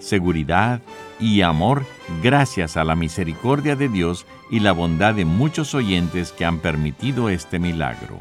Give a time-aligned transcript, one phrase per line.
[0.00, 0.80] seguridad
[1.20, 1.84] y amor
[2.22, 7.28] gracias a la misericordia de Dios y la bondad de muchos oyentes que han permitido
[7.28, 8.18] este milagro.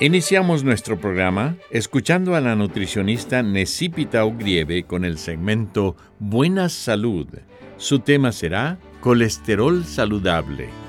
[0.00, 7.28] Iniciamos nuestro programa escuchando a la nutricionista Necipita Ogrieve con el segmento Buena Salud.
[7.76, 10.79] Su tema será Colesterol Saludable.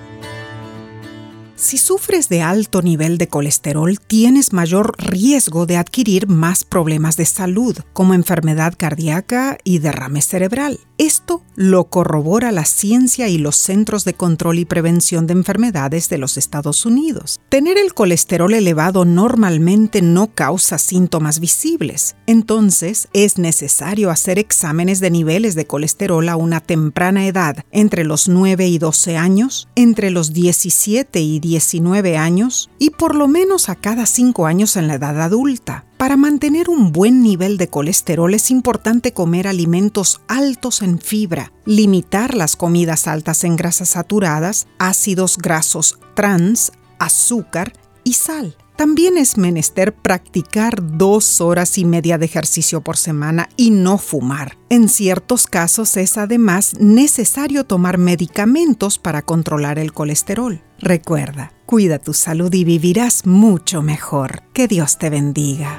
[1.62, 7.28] Si sufres de alto nivel de colesterol, tienes mayor riesgo de adquirir más problemas de
[7.28, 10.80] salud, como enfermedad cardíaca y derrame cerebral.
[10.98, 16.20] Esto lo corrobora la ciencia y los Centros de Control y Prevención de Enfermedades de
[16.20, 17.40] los Estados Unidos.
[17.50, 25.10] Tener el colesterol elevado normalmente no causa síntomas visibles, entonces es necesario hacer exámenes de
[25.10, 30.34] niveles de colesterol a una temprana edad, entre los 9 y 12 años, entre los
[30.34, 35.22] 17 y 19 años y por lo menos a cada 5 años en la edad
[35.22, 35.84] adulta.
[35.98, 42.36] Para mantener un buen nivel de colesterol es importante comer alimentos altos en fibra, limitar
[42.36, 47.74] las comidas altas en grasas saturadas, ácidos grasos trans, azúcar
[48.06, 48.56] y sal.
[48.76, 54.58] También es menester practicar dos horas y media de ejercicio por semana y no fumar.
[54.70, 60.64] En ciertos casos es además necesario tomar medicamentos para controlar el colesterol.
[60.80, 64.44] Recuerda, cuida tu salud y vivirás mucho mejor.
[64.54, 65.78] Que Dios te bendiga.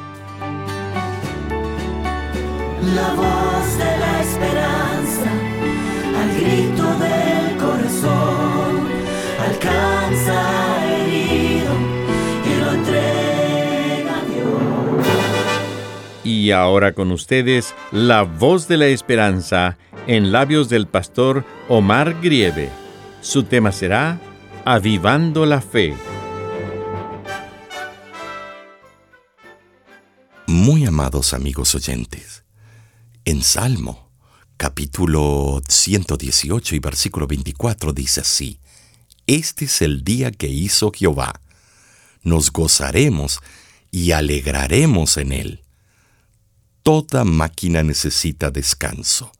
[2.94, 5.30] La voz de la esperanza,
[6.20, 8.88] al grito del corazón,
[9.48, 10.51] alcanza
[16.24, 22.70] Y ahora con ustedes, la voz de la esperanza en labios del pastor Omar Grieve.
[23.20, 24.20] Su tema será
[24.64, 25.94] Avivando la Fe.
[30.46, 32.44] Muy amados amigos oyentes,
[33.24, 34.12] en Salmo,
[34.56, 38.60] capítulo 118 y versículo 24 dice así,
[39.26, 41.40] Este es el día que hizo Jehová,
[42.22, 43.40] nos gozaremos
[43.90, 45.62] y alegraremos en él.
[46.82, 49.30] Toda máquina necesita descanso.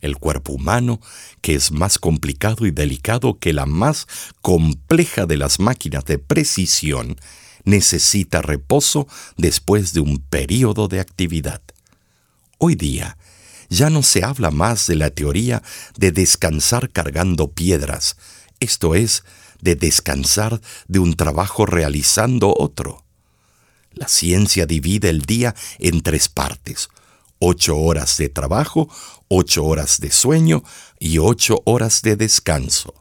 [0.00, 1.00] El cuerpo humano,
[1.40, 4.06] que es más complicado y delicado que la más
[4.40, 7.16] compleja de las máquinas de precisión,
[7.64, 11.60] necesita reposo después de un periodo de actividad.
[12.58, 13.18] Hoy día
[13.68, 15.62] ya no se habla más de la teoría
[15.98, 18.16] de descansar cargando piedras,
[18.60, 19.24] esto es,
[19.60, 23.05] de descansar de un trabajo realizando otro.
[23.96, 26.90] La ciencia divide el día en tres partes,
[27.38, 28.90] ocho horas de trabajo,
[29.28, 30.62] ocho horas de sueño
[30.98, 32.92] y ocho horas de descanso.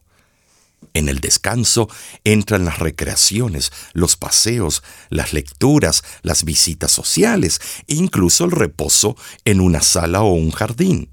[0.94, 1.90] En el descanso
[2.24, 9.60] entran las recreaciones, los paseos, las lecturas, las visitas sociales e incluso el reposo en
[9.60, 11.10] una sala o un jardín.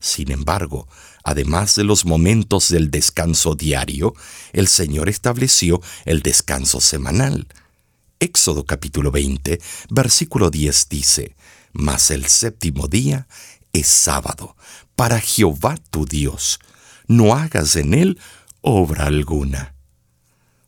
[0.00, 0.86] Sin embargo,
[1.22, 4.14] además de los momentos del descanso diario,
[4.52, 7.46] el Señor estableció el descanso semanal.
[8.24, 9.60] Éxodo capítulo 20,
[9.90, 11.36] versículo 10 dice,
[11.74, 13.28] Mas el séptimo día
[13.74, 14.56] es sábado,
[14.96, 16.58] para Jehová tu Dios.
[17.06, 18.18] No hagas en él
[18.62, 19.74] obra alguna.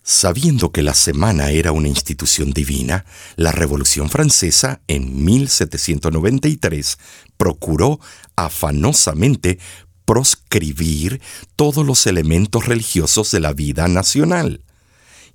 [0.02, 3.06] Sabiendo que la semana era una institución divina,
[3.36, 6.98] la Revolución Francesa en 1793
[7.38, 8.00] procuró
[8.36, 9.58] afanosamente
[10.04, 11.22] proscribir
[11.56, 14.65] todos los elementos religiosos de la vida nacional.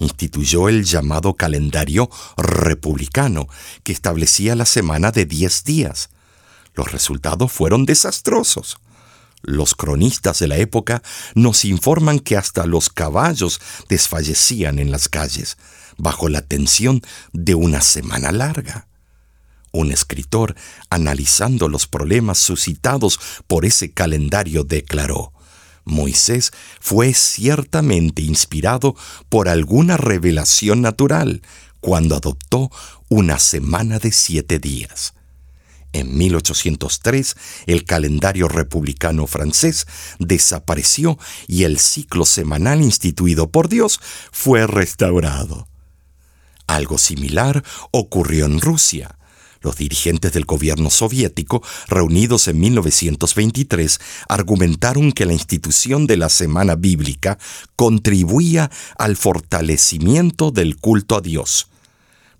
[0.01, 3.48] Instituyó el llamado calendario republicano,
[3.83, 6.09] que establecía la semana de 10 días.
[6.74, 8.80] Los resultados fueron desastrosos.
[9.44, 11.03] Los cronistas de la época
[11.36, 15.59] nos informan que hasta los caballos desfallecían en las calles,
[15.98, 18.88] bajo la tensión de una semana larga.
[19.71, 20.56] Un escritor,
[20.89, 25.31] analizando los problemas suscitados por ese calendario, declaró,
[25.86, 28.95] Moisés fue ciertamente inspirado
[29.30, 31.42] por alguna revelación natural
[31.80, 32.72] cuando adoptó
[33.10, 35.13] una semana de siete días.
[35.94, 37.36] En 1803,
[37.66, 39.88] el calendario republicano francés
[40.19, 44.00] desapareció y el ciclo semanal instituido por Dios
[44.31, 45.68] fue restaurado.
[46.68, 49.18] Algo similar ocurrió en Rusia.
[49.62, 56.75] Los dirigentes del gobierno soviético, reunidos en 1923, argumentaron que la institución de la Semana
[56.75, 57.38] Bíblica
[57.75, 61.68] contribuía al fortalecimiento del culto a Dios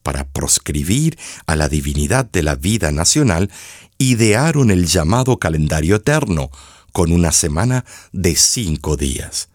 [0.04, 3.52] para proscribir a la divinidad de la vida nacional,
[4.00, 6.50] idearon el llamado calendario eterno,
[6.92, 9.51] con una semana de cinco días.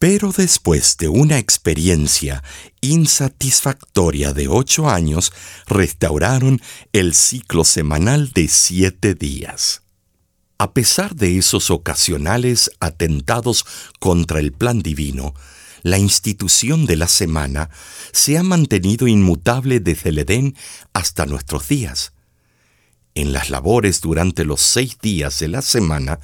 [0.00, 2.42] Pero después de una experiencia
[2.80, 5.30] insatisfactoria de ocho años,
[5.66, 6.62] restauraron
[6.94, 9.82] el ciclo semanal de siete días.
[10.56, 13.66] A pesar de esos ocasionales atentados
[13.98, 15.34] contra el plan divino,
[15.82, 17.68] la institución de la semana
[18.10, 20.56] se ha mantenido inmutable desde el Edén
[20.94, 22.14] hasta nuestros días.
[23.14, 26.20] En las labores durante los seis días de la semana,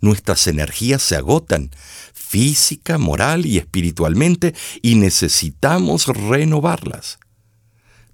[0.00, 1.70] nuestras energías se agotan,
[2.12, 7.18] física, moral y espiritualmente, y necesitamos renovarlas.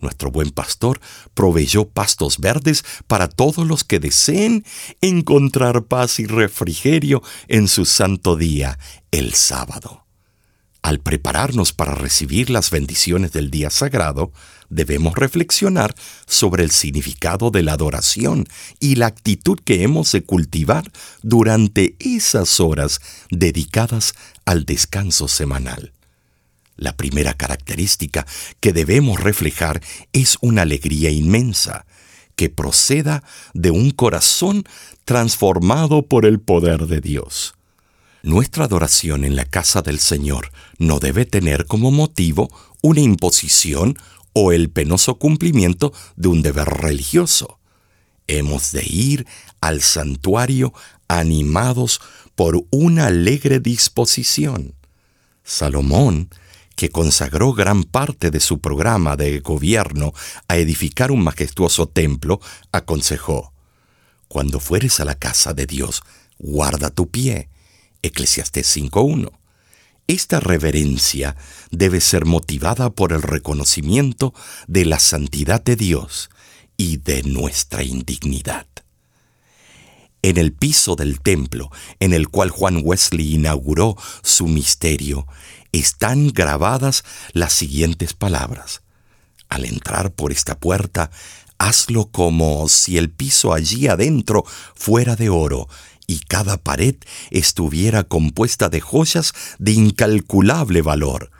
[0.00, 1.00] Nuestro buen pastor
[1.34, 4.64] proveyó pastos verdes para todos los que deseen
[5.00, 8.78] encontrar paz y refrigerio en su santo día,
[9.10, 10.05] el sábado.
[10.86, 14.30] Al prepararnos para recibir las bendiciones del día sagrado,
[14.70, 15.96] debemos reflexionar
[16.28, 18.46] sobre el significado de la adoración
[18.78, 20.88] y la actitud que hemos de cultivar
[21.22, 23.00] durante esas horas
[23.32, 25.92] dedicadas al descanso semanal.
[26.76, 28.24] La primera característica
[28.60, 29.82] que debemos reflejar
[30.12, 31.84] es una alegría inmensa,
[32.36, 33.24] que proceda
[33.54, 34.62] de un corazón
[35.04, 37.55] transformado por el poder de Dios.
[38.26, 42.50] Nuestra adoración en la casa del Señor no debe tener como motivo
[42.82, 43.96] una imposición
[44.32, 47.60] o el penoso cumplimiento de un deber religioso.
[48.26, 49.28] Hemos de ir
[49.60, 50.74] al santuario
[51.06, 52.00] animados
[52.34, 54.74] por una alegre disposición.
[55.44, 56.28] Salomón,
[56.74, 60.12] que consagró gran parte de su programa de gobierno
[60.48, 62.40] a edificar un majestuoso templo,
[62.72, 63.52] aconsejó,
[64.26, 66.02] Cuando fueres a la casa de Dios,
[66.40, 67.50] guarda tu pie,
[68.06, 69.30] Eclesiastés 5.1.
[70.08, 71.36] Esta reverencia
[71.70, 74.32] debe ser motivada por el reconocimiento
[74.68, 76.30] de la santidad de Dios
[76.76, 78.66] y de nuestra indignidad.
[80.22, 81.70] En el piso del templo
[82.00, 85.26] en el cual Juan Wesley inauguró su misterio,
[85.72, 88.82] están grabadas las siguientes palabras.
[89.48, 91.10] Al entrar por esta puerta,
[91.58, 94.44] hazlo como si el piso allí adentro
[94.74, 95.68] fuera de oro
[96.06, 96.96] y cada pared
[97.30, 101.30] estuviera compuesta de joyas de incalculable valor,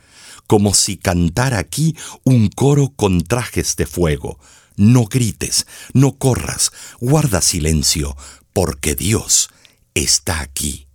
[0.47, 4.39] como si cantara aquí un coro con trajes de fuego.
[4.75, 8.15] No grites, no corras, guarda silencio,
[8.53, 9.49] porque Dios
[9.95, 10.87] está aquí.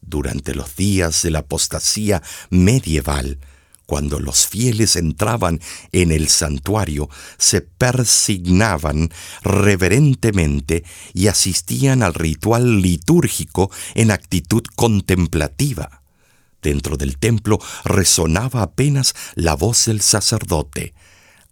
[0.00, 3.38] Durante los días de la apostasía medieval,
[3.86, 5.60] cuando los fieles entraban
[5.92, 9.10] en el santuario, se persignaban
[9.42, 16.02] reverentemente y asistían al ritual litúrgico en actitud contemplativa.
[16.60, 20.94] Dentro del templo resonaba apenas la voz del sacerdote,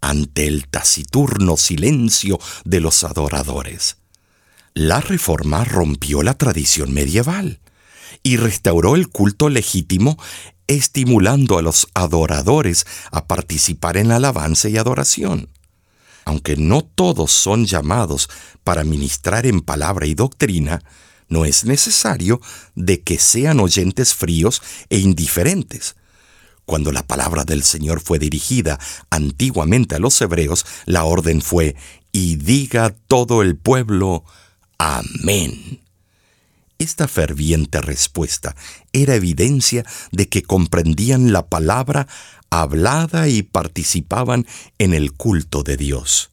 [0.01, 3.97] ante el taciturno silencio de los adoradores.
[4.73, 7.61] La reforma rompió la tradición medieval
[8.21, 10.17] y restauró el culto legítimo
[10.67, 15.49] estimulando a los adoradores a participar en la alabanza y adoración.
[16.25, 18.29] Aunque no todos son llamados
[18.63, 20.81] para ministrar en palabra y doctrina,
[21.27, 22.41] no es necesario
[22.75, 25.95] de que sean oyentes fríos e indiferentes.
[26.65, 28.79] Cuando la palabra del Señor fue dirigida
[29.11, 31.75] antiguamente a los hebreos, la orden fue,
[32.11, 34.23] y diga todo el pueblo,
[34.77, 35.84] Amén.
[36.77, 38.55] Esta ferviente respuesta
[38.91, 42.07] era evidencia de que comprendían la palabra
[42.49, 44.45] hablada y participaban
[44.77, 46.31] en el culto de Dios.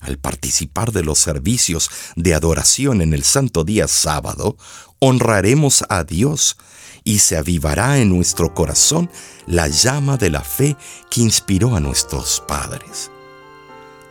[0.00, 4.56] Al participar de los servicios de adoración en el santo día sábado,
[4.98, 6.56] honraremos a Dios
[7.04, 9.10] y se avivará en nuestro corazón
[9.46, 10.76] la llama de la fe
[11.10, 13.10] que inspiró a nuestros padres.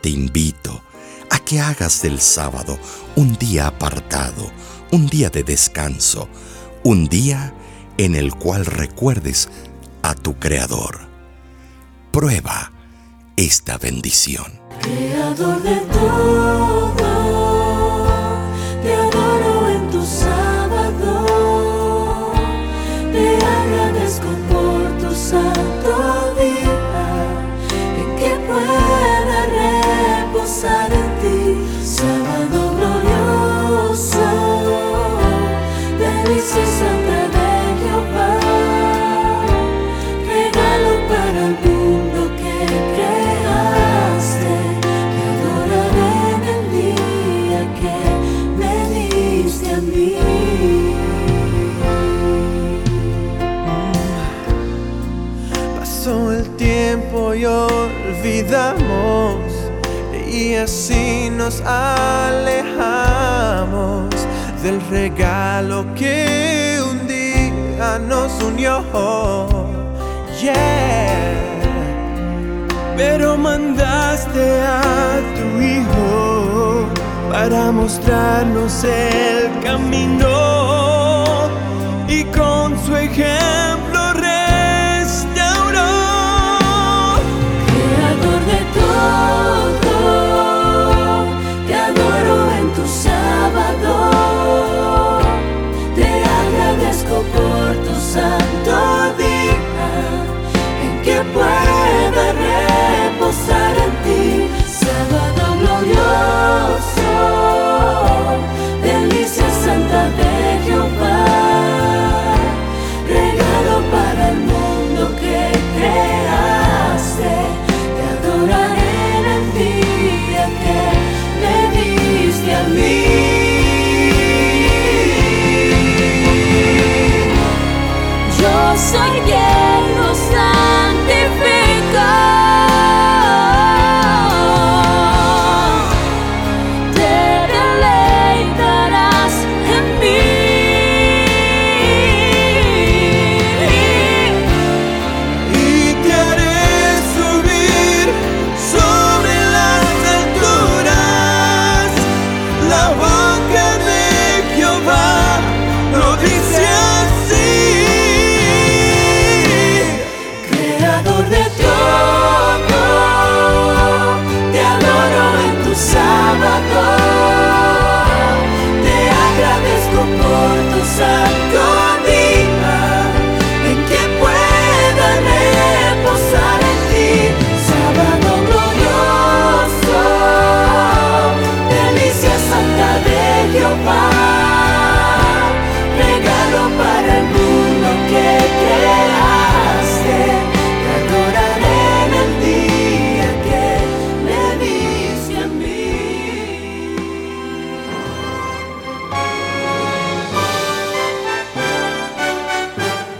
[0.01, 0.81] Te invito
[1.31, 2.77] a que hagas del sábado
[3.15, 4.51] un día apartado,
[4.91, 6.27] un día de descanso,
[6.83, 7.53] un día
[7.97, 9.49] en el cual recuerdes
[10.03, 10.99] a tu Creador.
[12.11, 12.71] Prueba
[13.37, 14.59] esta bendición.
[14.81, 16.90] creador de.
[60.31, 62.85] Y así nos alejamos
[64.63, 68.81] del regalo que un día nos unió.
[70.41, 71.41] Yeah.
[72.95, 76.87] Pero mandaste a tu hijo
[77.29, 80.29] para mostrarnos el camino
[82.07, 83.90] y con su ejemplo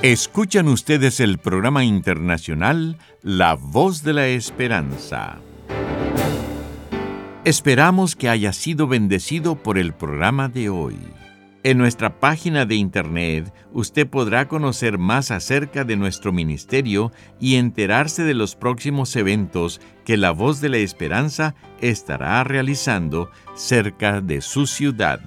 [0.04, 5.38] Escuchan ustedes el programa internacional La Voz de la Esperanza.
[7.46, 10.98] Esperamos que haya sido bendecido por el programa de hoy.
[11.62, 18.24] En nuestra página de internet usted podrá conocer más acerca de nuestro ministerio y enterarse
[18.24, 24.66] de los próximos eventos que la Voz de la Esperanza estará realizando cerca de su
[24.66, 25.22] ciudad.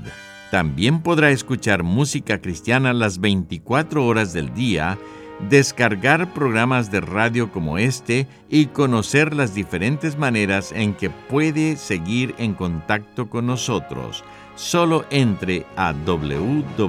[0.50, 4.98] También podrá escuchar música cristiana las 24 horas del día,
[5.48, 12.34] descargar programas de radio como este y conocer las diferentes maneras en que puede seguir
[12.38, 14.22] en contacto con nosotros.
[14.54, 16.84] Solo entre a www.lavoz.org.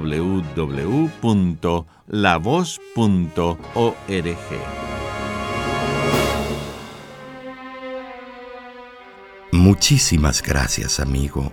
[9.52, 11.52] Muchísimas gracias, amigo,